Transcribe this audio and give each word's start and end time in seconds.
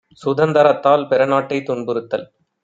சுதந்தரத்தால் 0.21 1.05
பிறநாட்டைத் 1.07 1.65
துன்பு 1.65 1.93
றுத்தல்! 1.93 2.25